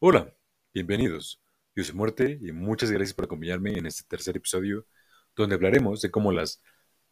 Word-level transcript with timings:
Hola, 0.00 0.32
bienvenidos. 0.72 1.40
Yo 1.74 1.82
soy 1.82 1.94
Muerte 1.96 2.38
y 2.40 2.52
muchas 2.52 2.90
gracias 2.92 3.14
por 3.14 3.24
acompañarme 3.24 3.72
en 3.76 3.86
este 3.86 4.04
tercer 4.04 4.36
episodio 4.36 4.86
donde 5.34 5.56
hablaremos 5.56 6.00
de 6.00 6.10
cómo 6.12 6.30
las 6.30 6.62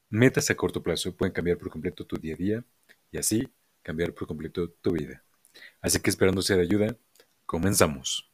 metas 0.09 0.51
a 0.51 0.55
corto 0.55 0.85
plazo 0.85 1.17
pueden 1.17 1.33
cambiar 1.33 1.59
por 1.59 1.69
completo 1.69 2.07
tu 2.07 2.17
día 2.17 2.35
a 2.35 2.37
día 2.37 2.64
y 3.11 3.19
así 3.19 3.49
cambiar 3.83 4.14
por 4.14 4.29
completo 4.29 4.71
tu 4.71 4.93
vida. 4.93 5.25
Así 5.80 5.99
que 6.01 6.11
esperando 6.11 6.43
ser 6.43 6.59
de 6.59 6.62
ayuda, 6.62 6.96
comenzamos. 7.45 8.31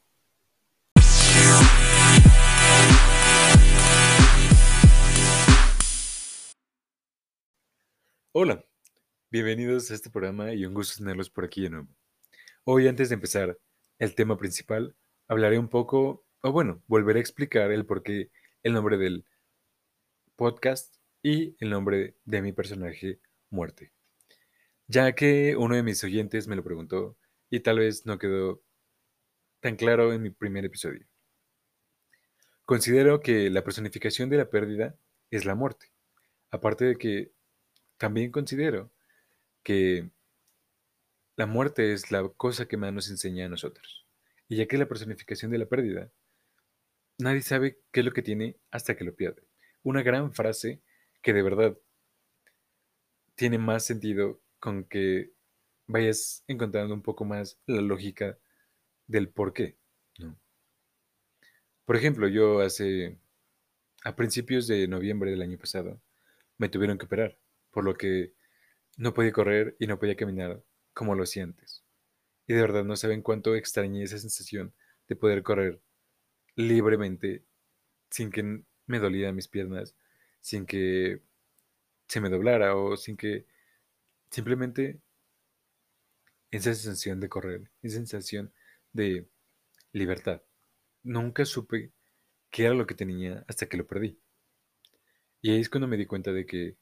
Hola, 8.33 8.63
bienvenidos 9.31 9.91
a 9.91 9.95
este 9.95 10.11
programa 10.11 10.53
y 10.53 10.67
un 10.67 10.75
gusto 10.75 10.99
tenerlos 10.99 11.31
por 11.31 11.47
aquí 11.47 11.63
de 11.63 11.71
nuevo. 11.71 11.89
Hoy 12.65 12.87
antes 12.87 13.09
de 13.09 13.15
empezar 13.15 13.59
el 14.03 14.17
tema 14.17 14.37
principal, 14.37 14.97
hablaré 15.29 15.61
un 15.61 15.69
poco, 15.69 16.25
o 16.41 16.51
bueno, 16.51 16.83
volveré 16.89 17.21
a 17.21 17.23
explicar 17.23 17.71
el 17.71 17.87
por 17.87 18.03
qué 18.03 18.33
el 18.65 18.73
nombre 18.73 18.99
del 18.99 19.25
podcast 20.35 20.97
y 21.23 21.55
el 21.61 21.71
nombre 21.71 22.17
de 22.25 22.43
mi 22.43 22.53
personaje, 22.53 23.21
Muerte. 23.49 23.93
Ya 24.89 25.15
que 25.15 25.55
uno 25.57 25.77
de 25.77 25.85
mis 25.85 26.03
oyentes 26.03 26.49
me 26.49 26.57
lo 26.57 26.65
preguntó 26.65 27.17
y 27.49 27.61
tal 27.61 27.79
vez 27.79 28.05
no 28.05 28.19
quedó 28.19 28.61
tan 29.61 29.77
claro 29.77 30.13
en 30.13 30.23
mi 30.23 30.31
primer 30.31 30.65
episodio. 30.65 31.07
Considero 32.65 33.21
que 33.21 33.51
la 33.51 33.63
personificación 33.63 34.29
de 34.31 34.39
la 34.39 34.51
pérdida 34.51 34.97
es 35.31 35.45
la 35.45 35.55
muerte. 35.55 35.93
Aparte 36.51 36.87
de 36.87 36.97
que 36.97 37.31
también 37.99 38.33
considero 38.33 38.91
que 39.63 40.11
la 41.43 41.47
muerte 41.47 41.93
es 41.93 42.13
la 42.13 42.29
cosa 42.29 42.67
que 42.67 42.77
más 42.77 42.93
nos 42.93 43.11
enseña 43.11 43.47
a 43.47 43.49
nosotros. 43.49 44.07
Y 44.49 44.59
ya 44.59 44.67
que 44.69 44.77
es 44.77 44.81
la 44.81 44.87
personificación 44.87 45.51
de 45.51 45.59
la 45.59 45.67
pérdida, 45.67 46.09
nadie 47.19 47.43
sabe 47.43 47.81
qué 47.91 47.99
es 47.99 48.07
lo 48.07 48.13
que 48.13 48.23
tiene 48.23 48.59
hasta 48.71 48.95
que 48.95 49.03
lo 49.03 49.13
pierde. 49.13 49.43
Una 49.83 50.05
gran 50.05 50.33
frase 50.33 50.83
que 51.21 51.33
de 51.33 51.43
verdad 51.43 51.77
tiene 53.35 53.59
más 53.59 53.85
sentido 53.85 54.41
con 54.61 54.85
que 54.85 55.33
vayas 55.89 56.45
encontrando 56.47 56.95
un 56.95 57.03
poco 57.03 57.25
más 57.25 57.59
la 57.67 57.81
lógica 57.83 58.39
del 59.09 59.29
por 59.29 59.53
qué. 59.53 59.75
Por 61.85 61.97
ejemplo, 61.97 62.29
yo 62.29 62.61
hace, 62.61 63.19
a 64.05 64.15
principios 64.15 64.69
de 64.69 64.87
noviembre 64.87 65.33
del 65.33 65.43
año 65.43 65.59
pasado, 65.59 66.01
me 66.57 66.69
tuvieron 66.69 66.99
que 66.99 67.07
operar, 67.07 67.37
por 67.73 67.83
lo 67.83 67.97
que 67.97 68.33
no 68.97 69.13
podía 69.13 69.33
correr 69.33 69.75
y 69.81 69.89
no 69.89 69.99
podía 69.99 70.15
caminar 70.15 70.63
como 70.95 71.15
lo 71.15 71.27
sientes. 71.27 71.85
Y 72.47 72.55
de 72.55 72.61
verdad 72.61 72.85
no 72.85 72.97
saben 72.97 73.23
cuánto 73.23 73.55
extrañé 73.55 74.03
esa 74.03 74.19
sensación 74.19 74.75
de 75.09 75.17
poder 75.17 75.43
correr 75.43 75.81
libremente 76.57 77.45
sin 78.11 78.31
que 78.31 78.63
me 78.87 78.99
dolieran 78.99 79.35
mis 79.35 79.49
piernas, 79.49 79.95
sin 80.41 80.67
que 80.67 81.23
se 82.09 82.21
me 82.21 82.29
doblara 82.29 82.77
o 82.77 82.97
sin 82.97 83.17
que 83.17 83.47
simplemente 84.31 85.01
esa 86.51 86.75
sensación 86.75 87.21
de 87.21 87.29
correr, 87.29 87.71
esa 87.83 87.97
sensación 87.97 88.53
de 88.93 89.27
libertad. 89.93 90.43
Nunca 91.03 91.45
supe 91.45 91.93
qué 92.51 92.67
era 92.67 92.75
lo 92.75 92.87
que 92.87 92.95
tenía 92.95 93.45
hasta 93.49 93.67
que 93.67 93.79
lo 93.79 93.87
perdí. 93.87 94.19
Y 95.41 95.51
ahí 95.51 95.61
es 95.61 95.71
cuando 95.71 95.89
me 95.89 95.97
di 95.97 96.07
cuenta 96.07 96.33
de 96.33 96.47
que, 96.47 96.77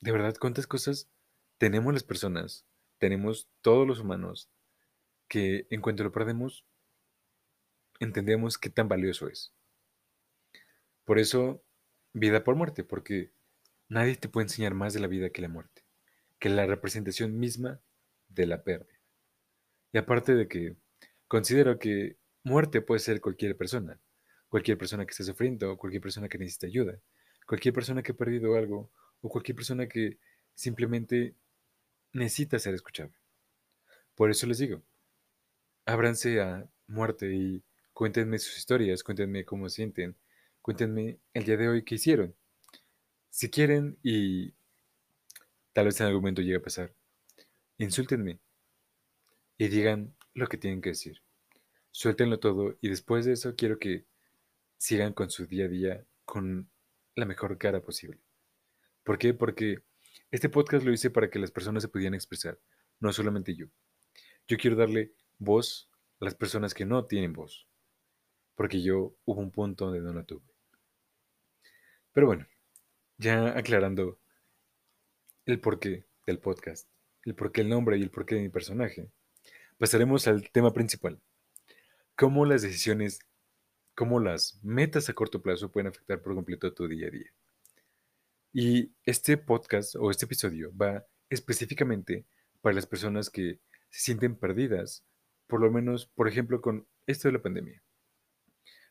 de 0.00 0.12
verdad, 0.12 0.36
cuántas 0.38 0.66
cosas 0.66 1.08
tenemos 1.58 1.92
las 1.92 2.04
personas 2.04 2.66
tenemos 3.02 3.48
todos 3.62 3.84
los 3.84 3.98
humanos 3.98 4.48
que 5.26 5.66
en 5.70 5.80
cuanto 5.80 6.04
lo 6.04 6.12
perdemos, 6.12 6.64
entendemos 7.98 8.58
qué 8.58 8.70
tan 8.70 8.88
valioso 8.88 9.26
es. 9.26 9.52
Por 11.04 11.18
eso, 11.18 11.64
vida 12.12 12.44
por 12.44 12.54
muerte, 12.54 12.84
porque 12.84 13.32
nadie 13.88 14.14
te 14.14 14.28
puede 14.28 14.44
enseñar 14.44 14.74
más 14.74 14.94
de 14.94 15.00
la 15.00 15.08
vida 15.08 15.30
que 15.30 15.42
la 15.42 15.48
muerte, 15.48 15.82
que 16.38 16.48
la 16.48 16.64
representación 16.64 17.40
misma 17.40 17.80
de 18.28 18.46
la 18.46 18.62
pérdida. 18.62 19.00
Y 19.92 19.98
aparte 19.98 20.36
de 20.36 20.46
que 20.46 20.76
considero 21.26 21.80
que 21.80 22.18
muerte 22.44 22.82
puede 22.82 23.00
ser 23.00 23.20
cualquier 23.20 23.56
persona, 23.56 23.98
cualquier 24.48 24.78
persona 24.78 25.04
que 25.04 25.10
esté 25.10 25.24
sufriendo, 25.24 25.76
cualquier 25.76 26.02
persona 26.02 26.28
que 26.28 26.38
necesite 26.38 26.68
ayuda, 26.68 27.00
cualquier 27.48 27.74
persona 27.74 28.00
que 28.00 28.12
ha 28.12 28.16
perdido 28.16 28.54
algo 28.54 28.92
o 29.22 29.28
cualquier 29.28 29.56
persona 29.56 29.88
que 29.88 30.20
simplemente 30.54 31.34
necesita 32.12 32.58
ser 32.58 32.74
escuchado. 32.74 33.12
Por 34.14 34.30
eso 34.30 34.46
les 34.46 34.58
digo, 34.58 34.82
ábranse 35.86 36.40
a 36.40 36.68
muerte 36.86 37.34
y 37.34 37.62
cuéntenme 37.92 38.38
sus 38.38 38.58
historias, 38.58 39.02
cuéntenme 39.02 39.44
cómo 39.44 39.68
sienten, 39.68 40.16
cuéntenme 40.60 41.18
el 41.34 41.44
día 41.44 41.56
de 41.56 41.68
hoy 41.68 41.82
qué 41.84 41.96
hicieron. 41.96 42.34
Si 43.30 43.50
quieren 43.50 43.98
y 44.02 44.54
tal 45.72 45.86
vez 45.86 46.00
en 46.00 46.06
algún 46.06 46.22
momento 46.22 46.42
llegue 46.42 46.56
a 46.56 46.62
pasar, 46.62 46.94
insúltenme 47.78 48.40
y 49.56 49.68
digan 49.68 50.14
lo 50.34 50.46
que 50.46 50.58
tienen 50.58 50.80
que 50.80 50.90
decir. 50.90 51.22
Suéltenlo 51.90 52.38
todo 52.38 52.76
y 52.80 52.88
después 52.88 53.24
de 53.24 53.32
eso 53.32 53.54
quiero 53.56 53.78
que 53.78 54.04
sigan 54.78 55.12
con 55.12 55.30
su 55.30 55.46
día 55.46 55.66
a 55.66 55.68
día 55.68 56.06
con 56.24 56.70
la 57.14 57.24
mejor 57.24 57.58
cara 57.58 57.80
posible. 57.80 58.18
¿Por 59.04 59.18
qué? 59.18 59.34
Porque 59.34 59.82
este 60.32 60.48
podcast 60.48 60.82
lo 60.84 60.92
hice 60.92 61.10
para 61.10 61.28
que 61.28 61.38
las 61.38 61.50
personas 61.50 61.82
se 61.82 61.90
pudieran 61.90 62.14
expresar, 62.14 62.58
no 63.00 63.12
solamente 63.12 63.54
yo. 63.54 63.66
Yo 64.48 64.56
quiero 64.56 64.76
darle 64.76 65.12
voz 65.38 65.90
a 66.20 66.24
las 66.24 66.34
personas 66.34 66.72
que 66.72 66.86
no 66.86 67.04
tienen 67.04 67.34
voz, 67.34 67.68
porque 68.54 68.82
yo 68.82 69.14
hubo 69.26 69.40
un 69.42 69.50
punto 69.50 69.84
donde 69.84 70.00
no 70.00 70.14
la 70.14 70.24
tuve. 70.24 70.46
Pero 72.14 72.26
bueno, 72.26 72.46
ya 73.18 73.58
aclarando 73.58 74.18
el 75.44 75.60
porqué 75.60 76.06
del 76.26 76.38
podcast, 76.38 76.88
el 77.26 77.34
porqué 77.34 77.60
el 77.60 77.68
nombre 77.68 77.98
y 77.98 78.02
el 78.02 78.10
porqué 78.10 78.36
de 78.36 78.40
mi 78.40 78.48
personaje, 78.48 79.10
pasaremos 79.76 80.26
al 80.28 80.50
tema 80.50 80.72
principal. 80.72 81.20
Cómo 82.16 82.46
las 82.46 82.62
decisiones, 82.62 83.18
cómo 83.94 84.18
las 84.18 84.58
metas 84.64 85.10
a 85.10 85.12
corto 85.12 85.42
plazo 85.42 85.70
pueden 85.70 85.88
afectar 85.88 86.22
por 86.22 86.34
completo 86.34 86.72
tu 86.72 86.88
día 86.88 87.08
a 87.08 87.10
día. 87.10 87.32
Y 88.54 88.92
este 89.04 89.38
podcast 89.38 89.96
o 89.96 90.10
este 90.10 90.26
episodio 90.26 90.76
va 90.76 91.06
específicamente 91.30 92.26
para 92.60 92.74
las 92.74 92.86
personas 92.86 93.30
que 93.30 93.60
se 93.88 94.00
sienten 94.00 94.36
perdidas, 94.36 95.06
por 95.46 95.60
lo 95.60 95.70
menos, 95.70 96.06
por 96.06 96.28
ejemplo, 96.28 96.60
con 96.60 96.86
esto 97.06 97.28
de 97.28 97.32
la 97.32 97.42
pandemia. 97.42 97.82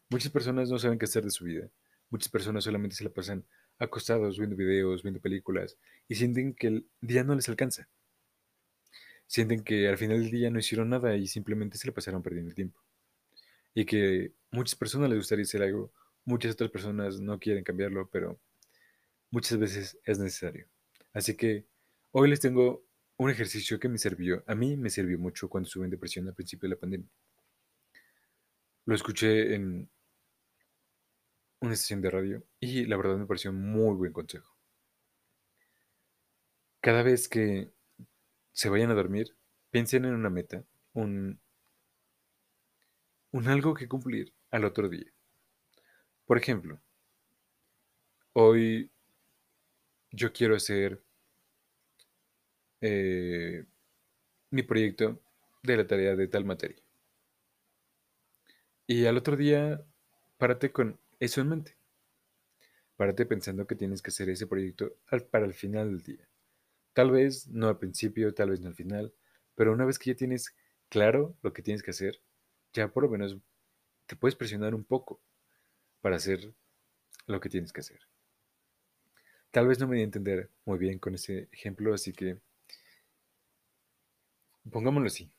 Muchas 0.09 0.31
personas 0.31 0.71
no 0.71 0.79
saben 0.79 0.97
qué 0.97 1.05
hacer 1.05 1.23
de 1.23 1.29
su 1.29 1.45
vida. 1.45 1.69
Muchas 2.09 2.29
personas 2.29 2.63
solamente 2.63 2.95
se 2.95 3.03
la 3.03 3.11
pasan 3.11 3.45
acostados 3.77 4.39
viendo 4.39 4.55
videos, 4.55 5.03
viendo 5.03 5.21
películas 5.21 5.77
y 6.07 6.15
sienten 6.15 6.55
que 6.55 6.67
el 6.67 6.87
día 6.99 7.23
no 7.23 7.35
les 7.35 7.47
alcanza. 7.47 7.87
Sienten 9.27 9.63
que 9.63 9.87
al 9.87 9.97
final 9.99 10.23
del 10.23 10.31
día 10.31 10.49
no 10.49 10.57
hicieron 10.57 10.89
nada 10.89 11.15
y 11.15 11.27
simplemente 11.27 11.77
se 11.77 11.87
la 11.87 11.93
pasaron 11.93 12.23
perdiendo 12.23 12.49
el 12.49 12.55
tiempo. 12.55 12.81
Y 13.75 13.85
que 13.85 14.33
muchas 14.49 14.75
personas 14.75 15.09
les 15.11 15.19
gustaría 15.19 15.43
hacer 15.43 15.61
algo, 15.61 15.93
muchas 16.25 16.53
otras 16.53 16.71
personas 16.71 17.19
no 17.19 17.39
quieren 17.39 17.63
cambiarlo, 17.63 18.09
pero 18.11 18.39
muchas 19.31 19.57
veces 19.57 19.97
es 20.03 20.19
necesario. 20.19 20.67
Así 21.13 21.35
que 21.35 21.65
hoy 22.11 22.29
les 22.29 22.39
tengo 22.39 22.85
un 23.17 23.29
ejercicio 23.29 23.79
que 23.79 23.89
me 23.89 23.97
sirvió, 23.97 24.43
a 24.47 24.55
mí 24.55 24.77
me 24.77 24.89
sirvió 24.89 25.17
mucho 25.17 25.49
cuando 25.49 25.67
estuve 25.67 25.85
en 25.85 25.91
depresión 25.91 26.27
al 26.27 26.35
principio 26.35 26.67
de 26.67 26.75
la 26.75 26.79
pandemia. 26.79 27.09
Lo 28.85 28.95
escuché 28.95 29.55
en 29.55 29.89
una 31.61 31.73
estación 31.73 32.01
de 32.01 32.09
radio 32.09 32.43
y 32.59 32.85
la 32.85 32.97
verdad 32.97 33.17
me 33.17 33.27
pareció 33.27 33.51
un 33.51 33.61
muy 33.61 33.95
buen 33.95 34.11
consejo. 34.11 34.57
Cada 36.81 37.03
vez 37.03 37.29
que 37.29 37.71
se 38.53 38.69
vayan 38.69 38.89
a 38.89 38.95
dormir, 38.95 39.35
piensen 39.69 40.05
en 40.05 40.15
una 40.15 40.31
meta, 40.31 40.65
un, 40.93 41.39
un 43.31 43.47
algo 43.47 43.75
que 43.75 43.87
cumplir 43.87 44.33
al 44.49 44.65
otro 44.65 44.89
día. 44.89 45.13
Por 46.25 46.37
ejemplo, 46.37 46.81
hoy 48.33 48.91
yo 50.11 50.31
quiero 50.33 50.55
hacer 50.55 51.01
eh, 52.81 53.65
mi 54.49 54.63
proyecto 54.63 55.21
de 55.63 55.77
la 55.77 55.87
tarea 55.87 56.15
de 56.15 56.27
tal 56.27 56.45
materia. 56.45 56.81
Y 58.87 59.05
al 59.05 59.17
otro 59.17 59.37
día, 59.37 59.85
párate 60.37 60.71
con 60.71 60.99
eso 61.19 61.41
en 61.41 61.49
mente. 61.49 61.77
Párate 62.97 63.25
pensando 63.25 63.65
que 63.65 63.75
tienes 63.75 64.01
que 64.01 64.09
hacer 64.09 64.29
ese 64.29 64.47
proyecto 64.47 64.97
para 65.31 65.45
el 65.45 65.53
final 65.53 65.89
del 65.89 66.03
día. 66.03 66.27
Tal 66.93 67.11
vez 67.11 67.47
no 67.47 67.69
al 67.69 67.77
principio, 67.77 68.33
tal 68.33 68.49
vez 68.49 68.59
no 68.59 68.67
al 68.67 68.75
final, 68.75 69.13
pero 69.55 69.71
una 69.71 69.85
vez 69.85 69.97
que 69.97 70.11
ya 70.11 70.17
tienes 70.17 70.53
claro 70.89 71.35
lo 71.41 71.53
que 71.53 71.61
tienes 71.61 71.83
que 71.83 71.91
hacer, 71.91 72.21
ya 72.73 72.91
por 72.91 73.03
lo 73.03 73.09
menos 73.09 73.37
te 74.07 74.15
puedes 74.15 74.35
presionar 74.35 74.75
un 74.75 74.83
poco 74.83 75.21
para 76.01 76.17
hacer 76.17 76.53
lo 77.27 77.39
que 77.39 77.49
tienes 77.49 77.71
que 77.71 77.81
hacer. 77.81 78.10
Tal 79.51 79.67
vez 79.67 79.79
no 79.79 79.87
me 79.87 79.95
di 79.97 80.01
a 80.01 80.05
entender 80.05 80.49
muy 80.63 80.77
bien 80.77 80.97
con 80.97 81.13
ese 81.13 81.49
ejemplo, 81.51 81.93
así 81.93 82.13
que 82.13 82.37
pongámoslo 84.71 85.07
así. 85.07 85.29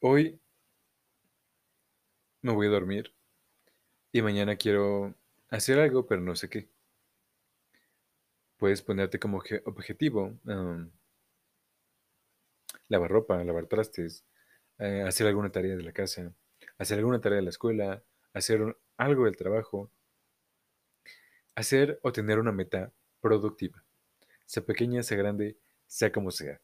Hoy 0.00 0.40
me 2.42 2.52
voy 2.52 2.68
a 2.68 2.70
dormir 2.70 3.12
y 4.12 4.22
mañana 4.22 4.54
quiero 4.54 5.16
hacer 5.50 5.80
algo, 5.80 6.06
pero 6.06 6.20
no 6.20 6.36
sé 6.36 6.48
qué. 6.48 6.68
Puedes 8.56 8.82
ponerte 8.82 9.18
como 9.18 9.42
objetivo 9.64 10.38
lavar 12.88 13.10
ropa, 13.10 13.42
lavar 13.42 13.66
trastes, 13.66 14.24
eh, 14.78 15.02
hacer 15.06 15.26
alguna 15.26 15.50
tarea 15.50 15.76
de 15.76 15.82
la 15.82 15.92
casa, 15.92 16.32
hacer 16.78 16.98
alguna 16.98 17.20
tarea 17.20 17.36
de 17.36 17.42
la 17.42 17.50
escuela, 17.50 18.04
hacer 18.32 18.76
algo 18.96 19.24
del 19.24 19.36
trabajo, 19.36 19.90
hacer 21.56 21.98
o 22.02 22.12
tener 22.12 22.38
una 22.38 22.52
meta 22.52 22.92
productiva, 23.26 23.82
sea 24.44 24.64
pequeña, 24.64 25.02
sea 25.02 25.18
grande, 25.18 25.58
sea 25.88 26.12
como 26.12 26.30
sea. 26.30 26.60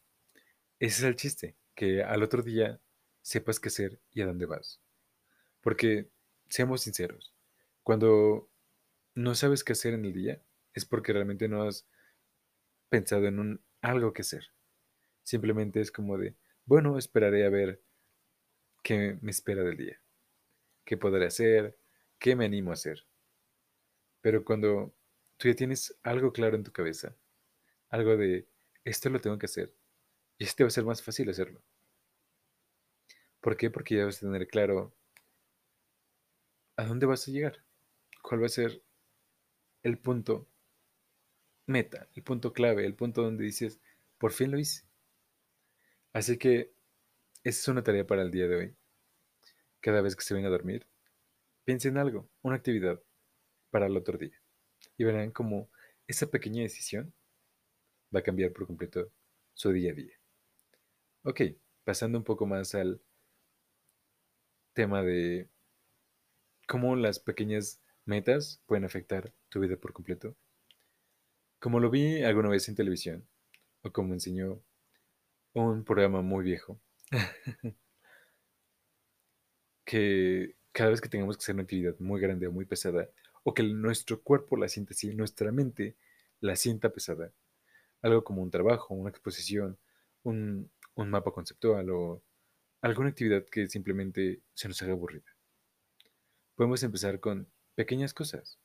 Ese 0.79 1.01
es 1.01 1.03
el 1.03 1.17
chiste, 1.17 1.57
que 1.75 2.01
al 2.01 2.23
otro 2.23 2.41
día 2.41 2.79
sepas 3.21 3.59
qué 3.59 3.67
hacer 3.67 3.99
y 4.13 4.21
a 4.21 4.27
dónde 4.27 4.45
vas. 4.45 4.79
Porque, 5.59 6.07
seamos 6.47 6.79
sinceros, 6.79 7.33
cuando 7.83 8.49
no 9.13 9.35
sabes 9.35 9.65
qué 9.65 9.73
hacer 9.73 9.93
en 9.93 10.05
el 10.05 10.13
día, 10.13 10.41
es 10.73 10.85
porque 10.85 11.11
realmente 11.11 11.49
no 11.49 11.63
has 11.63 11.85
pensado 12.87 13.27
en 13.27 13.39
un, 13.39 13.61
algo 13.81 14.13
que 14.13 14.21
hacer. 14.21 14.47
Simplemente 15.23 15.81
es 15.81 15.91
como 15.91 16.17
de, 16.17 16.33
bueno, 16.65 16.97
esperaré 16.97 17.45
a 17.45 17.49
ver 17.49 17.81
qué 18.83 19.17
me 19.21 19.31
espera 19.31 19.63
del 19.63 19.75
día, 19.75 20.01
qué 20.85 20.95
podré 20.95 21.25
hacer, 21.25 21.77
qué 22.19 22.37
me 22.37 22.45
animo 22.45 22.71
a 22.71 22.75
hacer. 22.75 23.05
Pero 24.21 24.45
cuando 24.45 24.93
tú 25.43 25.49
ya 25.49 25.55
tienes 25.55 25.99
algo 26.03 26.31
claro 26.31 26.55
en 26.55 26.63
tu 26.63 26.71
cabeza, 26.71 27.17
algo 27.89 28.15
de, 28.15 28.47
esto 28.85 29.09
lo 29.09 29.19
tengo 29.19 29.37
que 29.37 29.47
hacer, 29.47 29.75
y 30.37 30.45
este 30.45 30.63
va 30.63 30.69
a 30.69 30.71
ser 30.71 30.85
más 30.85 31.03
fácil 31.03 31.29
hacerlo. 31.29 31.61
¿Por 33.41 33.57
qué? 33.57 33.69
Porque 33.69 33.97
ya 33.97 34.05
vas 34.05 34.19
a 34.19 34.21
tener 34.21 34.47
claro 34.47 34.95
a 36.77 36.85
dónde 36.85 37.07
vas 37.07 37.27
a 37.27 37.31
llegar, 37.31 37.61
cuál 38.21 38.41
va 38.41 38.45
a 38.45 38.49
ser 38.49 38.81
el 39.81 39.97
punto 39.97 40.47
meta, 41.65 42.07
el 42.15 42.23
punto 42.23 42.53
clave, 42.53 42.85
el 42.85 42.95
punto 42.95 43.21
donde 43.21 43.43
dices, 43.43 43.81
por 44.19 44.31
fin 44.31 44.49
lo 44.49 44.57
hice. 44.57 44.85
Así 46.13 46.37
que 46.37 46.73
esa 47.43 47.59
es 47.59 47.67
una 47.67 47.83
tarea 47.83 48.07
para 48.07 48.21
el 48.21 48.31
día 48.31 48.47
de 48.47 48.55
hoy. 48.55 48.75
Cada 49.81 49.99
vez 49.99 50.15
que 50.15 50.23
se 50.23 50.35
venga 50.35 50.47
a 50.47 50.51
dormir, 50.51 50.87
piense 51.65 51.89
en 51.89 51.97
algo, 51.97 52.29
una 52.43 52.55
actividad 52.55 53.03
para 53.71 53.87
el 53.87 53.97
otro 53.97 54.17
día. 54.17 54.42
Y 54.97 55.03
verán 55.03 55.31
cómo 55.31 55.69
esa 56.07 56.27
pequeña 56.27 56.61
decisión 56.63 57.13
va 58.13 58.19
a 58.19 58.23
cambiar 58.23 58.51
por 58.51 58.67
completo 58.67 59.11
su 59.53 59.71
día 59.71 59.91
a 59.91 59.95
día. 59.95 60.13
Ok, 61.23 61.41
pasando 61.83 62.17
un 62.17 62.23
poco 62.23 62.45
más 62.45 62.75
al 62.75 63.01
tema 64.73 65.01
de 65.01 65.47
cómo 66.67 66.95
las 66.95 67.19
pequeñas 67.19 67.81
metas 68.05 68.61
pueden 68.65 68.85
afectar 68.85 69.31
tu 69.49 69.59
vida 69.59 69.77
por 69.77 69.93
completo. 69.93 70.35
Como 71.59 71.79
lo 71.79 71.89
vi 71.89 72.23
alguna 72.23 72.49
vez 72.49 72.67
en 72.67 72.75
televisión, 72.75 73.25
o 73.83 73.91
como 73.91 74.13
enseñó 74.13 74.61
un 75.53 75.83
programa 75.83 76.21
muy 76.21 76.43
viejo. 76.43 76.79
que 79.85 80.55
cada 80.71 80.89
vez 80.89 81.01
que 81.01 81.09
tengamos 81.09 81.37
que 81.37 81.43
hacer 81.43 81.55
una 81.55 81.63
actividad 81.63 81.95
muy 81.99 82.19
grande 82.19 82.47
o 82.47 82.51
muy 82.51 82.65
pesada, 82.65 83.07
o 83.43 83.53
que 83.53 83.63
nuestro 83.63 84.21
cuerpo 84.21 84.57
la 84.57 84.69
sienta 84.69 84.93
así, 84.93 85.13
nuestra 85.13 85.51
mente 85.51 85.95
la 86.39 86.55
sienta 86.55 86.89
pesada, 86.89 87.31
algo 88.01 88.23
como 88.23 88.41
un 88.41 88.51
trabajo, 88.51 88.93
una 88.93 89.09
exposición, 89.09 89.77
un, 90.23 90.69
un 90.95 91.09
mapa 91.09 91.31
conceptual 91.31 91.89
o 91.89 92.21
alguna 92.81 93.09
actividad 93.09 93.45
que 93.45 93.67
simplemente 93.67 94.41
se 94.53 94.67
nos 94.67 94.81
haga 94.81 94.93
aburrida. 94.93 95.35
Podemos 96.55 96.83
empezar 96.83 97.19
con 97.19 97.47
pequeñas 97.75 98.13
cosas. 98.13 98.59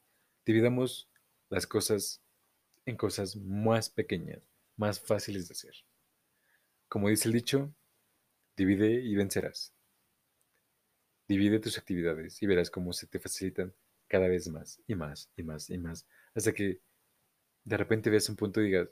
Dividamos 0.44 1.08
las 1.50 1.66
cosas 1.66 2.20
en 2.84 2.96
cosas 2.96 3.36
más 3.36 3.90
pequeñas, 3.90 4.42
más 4.76 5.00
fáciles 5.00 5.48
de 5.48 5.52
hacer. 5.52 5.74
Como 6.88 7.08
dice 7.08 7.28
el 7.28 7.34
dicho, 7.34 7.72
divide 8.56 9.00
y 9.00 9.14
vencerás. 9.14 9.72
Divide 11.28 11.60
tus 11.60 11.78
actividades 11.78 12.42
y 12.42 12.46
verás 12.46 12.70
cómo 12.70 12.92
se 12.92 13.06
te 13.06 13.18
facilitan 13.18 13.74
cada 14.08 14.28
vez 14.28 14.48
más 14.48 14.82
y 14.86 14.94
más 14.94 15.30
y 15.36 15.42
más 15.42 15.70
y 15.70 15.78
más, 15.78 16.06
hasta 16.34 16.52
que 16.52 16.80
de 17.64 17.76
repente 17.76 18.10
veas 18.10 18.28
un 18.28 18.36
punto 18.36 18.60
y 18.60 18.66
digas, 18.66 18.88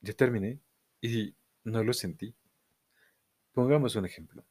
ya 0.00 0.12
terminé 0.12 0.60
y 1.00 1.34
no 1.64 1.82
lo 1.84 1.92
sentí. 1.92 2.34
Pongamos 3.52 3.96
un 3.96 4.04
ejemplo. 4.04 4.44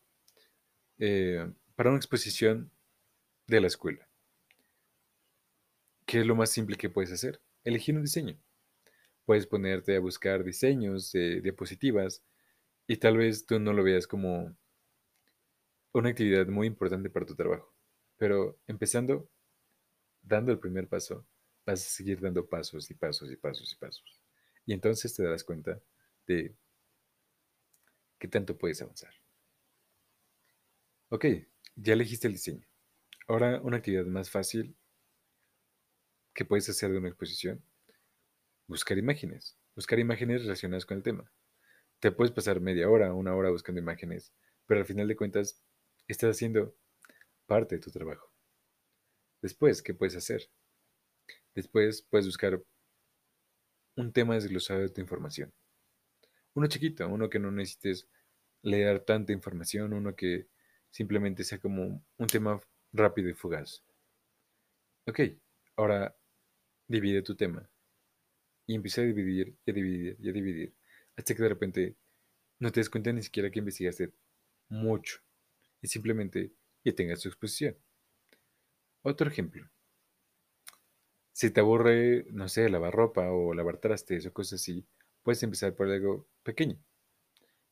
Eh, 0.98 1.46
para 1.76 1.90
una 1.90 1.98
exposición 1.98 2.72
de 3.48 3.62
la 3.62 3.68
escuela, 3.68 4.10
¿qué 6.06 6.22
es 6.22 6.26
lo 6.26 6.36
más 6.36 6.50
simple 6.50 6.78
que 6.78 6.90
puedes 6.90 7.12
hacer? 7.12 7.42
Elegir 7.64 7.96
un 7.96 8.04
diseño. 8.04 8.40
Puedes 9.26 9.46
ponerte 9.46 9.96
a 9.96 10.00
buscar 10.00 10.44
diseños 10.44 11.12
de 11.12 11.42
diapositivas 11.42 12.24
y 12.88 12.98
tal 12.98 13.18
vez 13.18 13.46
tú 13.46 13.60
no 13.60 13.74
lo 13.74 13.84
veas 13.84 14.08
como 14.08 14.56
una 15.94 16.10
actividad 16.10 16.48
muy 16.48 16.68
importante 16.68 17.10
para 17.10 17.26
tu 17.26 17.36
trabajo. 17.36 17.74
Pero 18.18 18.58
empezando, 18.68 19.30
dando 20.28 20.52
el 20.52 20.60
primer 20.60 20.88
paso, 20.88 21.26
vas 21.66 21.86
a 21.86 21.90
seguir 21.90 22.20
dando 22.20 22.48
pasos 22.48 22.90
y 22.90 22.94
pasos 22.94 23.32
y 23.32 23.36
pasos 23.36 23.72
y 23.72 23.76
pasos. 23.76 24.22
Y 24.66 24.74
entonces 24.74 25.14
te 25.14 25.24
darás 25.24 25.44
cuenta 25.44 25.82
de 26.26 26.56
qué 28.20 28.28
tanto 28.28 28.58
puedes 28.58 28.82
avanzar. 28.82 29.14
Ok, 31.10 31.26
ya 31.76 31.94
elegiste 31.94 32.28
el 32.28 32.34
diseño. 32.34 32.68
Ahora 33.28 33.62
una 33.62 33.78
actividad 33.78 34.06
más 34.06 34.30
fácil 34.30 34.76
que 36.34 36.46
puedes 36.46 36.68
hacer 36.70 36.92
de 36.92 36.98
una 36.98 37.10
exposición. 37.10 37.64
Buscar 38.68 38.98
imágenes. 38.98 39.58
Buscar 39.76 40.00
imágenes 40.00 40.42
relacionadas 40.42 40.86
con 40.86 40.98
el 40.98 41.04
tema 41.04 41.32
te 42.00 42.12
puedes 42.12 42.32
pasar 42.32 42.62
media 42.62 42.90
hora, 42.90 43.14
una 43.14 43.36
hora 43.36 43.50
buscando 43.50 43.82
imágenes, 43.82 44.32
pero 44.66 44.80
al 44.80 44.86
final 44.86 45.08
de 45.08 45.16
cuentas 45.16 45.64
estás 46.08 46.36
haciendo 46.36 46.76
parte 47.48 47.76
de 47.76 47.82
tu 47.82 47.92
trabajo. 47.92 48.27
Después, 49.42 49.82
¿qué 49.82 49.94
puedes 49.94 50.16
hacer? 50.16 50.50
Después 51.56 52.04
puedes 52.10 52.26
buscar 52.26 52.64
un 53.96 54.14
tema 54.14 54.36
desglosado 54.36 54.82
de 54.82 54.90
tu 54.90 55.02
información. 55.02 55.52
Uno 56.54 56.68
chiquito, 56.68 57.08
uno 57.08 57.30
que 57.30 57.40
no 57.40 57.52
necesites 57.52 58.08
leer 58.62 59.00
tanta 59.02 59.34
información, 59.34 59.94
uno 59.94 60.16
que 60.16 60.48
simplemente 60.90 61.44
sea 61.44 61.60
como 61.60 62.04
un 62.18 62.28
tema 62.28 62.62
rápido 62.94 63.30
y 63.30 63.34
fugaz. 63.34 63.84
Ok, 65.08 65.20
ahora 65.76 66.16
divide 66.88 67.22
tu 67.22 67.36
tema. 67.36 67.70
Y 68.66 68.76
empieza 68.76 69.02
a 69.02 69.06
dividir 69.06 69.58
y 69.66 69.72
a 69.72 69.74
dividir 69.74 70.18
y 70.20 70.30
a 70.30 70.34
dividir 70.34 70.76
hasta 71.16 71.36
que 71.36 71.42
de 71.44 71.50
repente 71.50 71.96
no 72.60 72.72
te 72.72 72.80
des 72.80 72.90
cuenta 72.90 73.14
ni 73.14 73.24
siquiera 73.24 73.52
que 73.52 73.60
investigaste 73.60 74.14
mucho 74.70 75.20
y 75.82 75.88
simplemente 75.88 76.54
ya 76.84 76.94
tengas 76.94 77.22
tu 77.22 77.30
exposición. 77.30 77.78
Otro 79.10 79.30
ejemplo. 79.30 79.66
Si 81.32 81.50
te 81.50 81.62
aburre, 81.62 82.26
no 82.32 82.50
sé, 82.50 82.68
lavar 82.68 82.94
ropa 82.94 83.32
o 83.32 83.54
lavar 83.54 83.78
trastes 83.78 84.26
o 84.26 84.34
cosas 84.34 84.60
así, 84.60 84.86
puedes 85.24 85.42
empezar 85.44 85.74
por 85.76 85.90
algo 85.90 86.28
pequeño. 86.44 86.78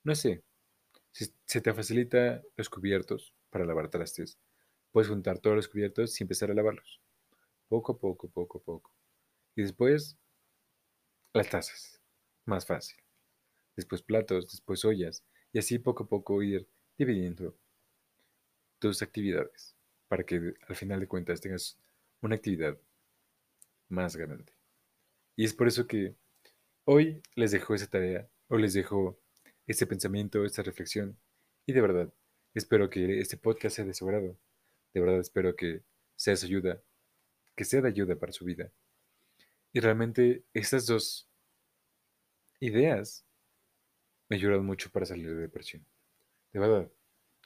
No 0.05 0.15
sé, 0.15 0.45
si 1.11 1.25
se 1.45 1.59
te 1.59 1.73
facilita 1.73 2.41
los 2.55 2.69
cubiertos 2.69 3.33
para 3.49 3.65
lavar 3.65 3.89
trastes, 3.89 4.39
puedes 4.93 5.09
juntar 5.09 5.39
todos 5.39 5.57
los 5.57 5.67
cubiertos 5.67 6.17
y 6.21 6.23
empezar 6.23 6.51
a 6.51 6.53
lavarlos. 6.53 7.01
Poco 7.67 7.91
a 7.91 7.99
poco, 7.99 8.29
poco 8.29 8.59
a 8.59 8.63
poco. 8.63 8.93
Y 9.57 9.63
después, 9.63 10.17
las 11.33 11.49
tazas. 11.49 12.01
Más 12.45 12.65
fácil 12.65 12.95
después 13.75 14.01
platos, 14.01 14.47
después 14.49 14.85
ollas, 14.85 15.25
y 15.51 15.59
así 15.59 15.79
poco 15.79 16.05
a 16.05 16.07
poco 16.07 16.41
ir 16.41 16.69
dividiendo 16.97 17.57
tus 18.79 19.01
actividades 19.01 19.74
para 20.07 20.23
que 20.23 20.53
al 20.67 20.75
final 20.75 20.99
de 20.99 21.07
cuentas 21.07 21.41
tengas 21.41 21.77
una 22.21 22.35
actividad 22.35 22.77
más 23.89 24.15
grande. 24.15 24.53
Y 25.35 25.45
es 25.45 25.53
por 25.53 25.67
eso 25.67 25.87
que 25.87 26.15
hoy 26.85 27.21
les 27.35 27.51
dejo 27.51 27.75
esa 27.75 27.87
tarea, 27.87 28.29
o 28.47 28.57
les 28.57 28.73
dejo 28.73 29.19
este 29.67 29.87
pensamiento, 29.87 30.45
esta 30.45 30.61
reflexión, 30.61 31.17
y 31.65 31.73
de 31.73 31.81
verdad, 31.81 32.13
espero 32.53 32.89
que 32.89 33.19
este 33.19 33.37
podcast 33.37 33.77
sea 33.77 33.85
de 33.85 33.93
su 33.93 34.07
agrado. 34.07 34.37
De 34.93 35.01
verdad 35.01 35.19
espero 35.19 35.55
que 35.55 35.81
sea 36.15 36.35
de 36.35 36.45
ayuda, 36.45 36.81
que 37.55 37.65
sea 37.65 37.81
de 37.81 37.89
ayuda 37.89 38.15
para 38.15 38.31
su 38.31 38.45
vida. 38.45 38.71
Y 39.73 39.79
realmente 39.79 40.43
estas 40.53 40.85
dos 40.85 41.27
ideas 42.59 43.25
me 44.29 44.37
ayudan 44.37 44.65
mucho 44.65 44.89
para 44.91 45.05
salir 45.05 45.27
de 45.27 45.41
depresión. 45.41 45.85
De 46.53 46.59
verdad, 46.59 46.89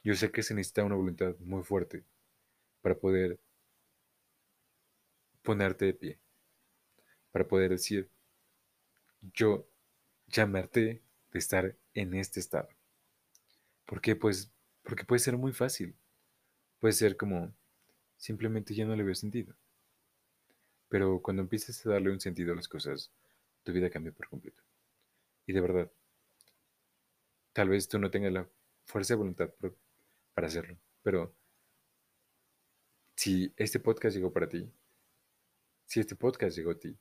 yo 0.03 0.13
sé 0.13 0.31
que 0.31 0.43
se 0.43 0.53
necesita 0.53 0.83
una 0.83 0.95
voluntad 0.95 1.35
muy 1.39 1.63
fuerte 1.63 2.03
para 2.81 2.95
poder 2.95 3.39
ponerte 5.43 5.85
de 5.85 5.93
pie, 5.93 6.19
para 7.31 7.47
poder 7.47 7.71
decir, 7.71 8.09
yo 9.33 9.67
ya 10.27 10.45
me 10.45 10.59
harté 10.59 11.01
de 11.31 11.39
estar 11.39 11.75
en 11.93 12.13
este 12.13 12.39
estado. 12.39 12.69
¿Por 13.85 13.99
qué? 14.01 14.15
Pues 14.15 14.51
porque 14.83 15.03
puede 15.03 15.19
ser 15.19 15.37
muy 15.37 15.51
fácil. 15.53 15.95
puede 16.79 16.93
ser 16.93 17.17
como 17.17 17.53
simplemente 18.17 18.75
ya 18.75 18.85
no 18.85 18.95
le 18.95 19.03
veo 19.03 19.15
sentido. 19.15 19.55
Pero 20.89 21.21
cuando 21.21 21.41
empieces 21.41 21.85
a 21.85 21.91
darle 21.91 22.11
un 22.11 22.19
sentido 22.19 22.51
a 22.51 22.55
las 22.57 22.67
cosas, 22.67 23.11
tu 23.63 23.71
vida 23.71 23.89
cambia 23.89 24.11
por 24.11 24.27
completo. 24.27 24.61
Y 25.47 25.53
de 25.53 25.61
verdad, 25.61 25.91
tal 27.53 27.69
vez 27.69 27.87
tú 27.87 27.99
no 27.99 28.09
tengas 28.09 28.31
la 28.33 28.47
fuerza 28.85 29.13
de 29.13 29.17
voluntad 29.17 29.49
para 30.33 30.47
hacerlo, 30.47 30.77
pero 31.03 31.35
si 33.19 33.53
este 33.57 33.81
podcast 33.81 34.15
llegó 34.15 34.31
para 34.31 34.47
ti, 34.47 34.71
si 35.85 35.99
este 35.99 36.15
podcast 36.15 36.55
llegó 36.55 36.71
a 36.71 36.79
ti, 36.79 36.97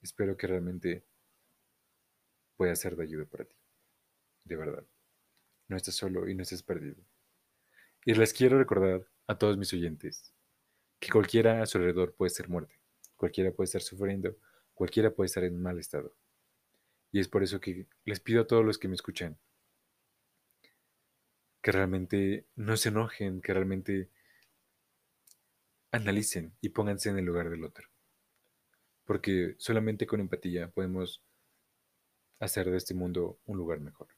espero 0.00 0.36
que 0.36 0.46
realmente 0.46 1.04
pueda 2.56 2.76
ser 2.76 2.94
de 2.94 3.02
ayuda 3.02 3.24
para 3.24 3.44
ti. 3.44 3.56
De 4.44 4.54
verdad. 4.54 4.86
No 5.66 5.76
estás 5.76 5.96
solo 5.96 6.28
y 6.28 6.36
no 6.36 6.44
estás 6.44 6.62
perdido. 6.62 7.02
Y 8.04 8.14
les 8.14 8.32
quiero 8.32 8.56
recordar 8.58 9.04
a 9.26 9.36
todos 9.36 9.58
mis 9.58 9.72
oyentes 9.72 10.32
que 11.00 11.10
cualquiera 11.10 11.62
a 11.62 11.66
su 11.66 11.78
alrededor 11.78 12.14
puede 12.14 12.30
ser 12.30 12.48
muerte, 12.48 12.78
cualquiera 13.16 13.50
puede 13.50 13.64
estar 13.64 13.82
sufriendo, 13.82 14.36
cualquiera 14.72 15.12
puede 15.12 15.26
estar 15.26 15.42
en 15.42 15.60
mal 15.60 15.80
estado. 15.80 16.14
Y 17.10 17.18
es 17.18 17.26
por 17.26 17.42
eso 17.42 17.60
que 17.60 17.88
les 18.04 18.20
pido 18.20 18.42
a 18.42 18.46
todos 18.46 18.64
los 18.64 18.78
que 18.78 18.86
me 18.86 18.94
escuchan 18.94 19.36
que 21.60 21.72
realmente 21.72 22.46
no 22.54 22.76
se 22.76 22.90
enojen, 22.90 23.42
que 23.42 23.52
realmente 23.52 24.08
analicen 25.92 26.56
y 26.60 26.70
pónganse 26.70 27.10
en 27.10 27.18
el 27.18 27.24
lugar 27.24 27.50
del 27.50 27.64
otro. 27.64 27.86
Porque 29.04 29.54
solamente 29.58 30.06
con 30.06 30.20
empatía 30.20 30.70
podemos 30.70 31.22
hacer 32.40 32.70
de 32.70 32.78
este 32.78 32.94
mundo 32.94 33.38
un 33.44 33.58
lugar 33.58 33.80
mejor. 33.80 34.08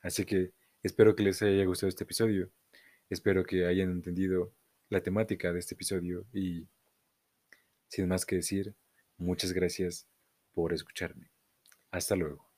Así 0.00 0.24
que 0.24 0.52
espero 0.82 1.16
que 1.16 1.24
les 1.24 1.42
haya 1.42 1.64
gustado 1.64 1.88
este 1.88 2.04
episodio. 2.04 2.52
Espero 3.08 3.44
que 3.44 3.66
hayan 3.66 3.90
entendido 3.90 4.54
la 4.88 5.02
temática 5.02 5.52
de 5.52 5.58
este 5.58 5.74
episodio 5.74 6.26
y, 6.32 6.68
sin 7.88 8.08
más 8.08 8.24
que 8.26 8.36
decir, 8.36 8.74
muchas 9.16 9.52
gracias 9.52 10.06
por 10.52 10.72
escucharme. 10.72 11.30
Hasta 11.90 12.14
luego. 12.16 12.52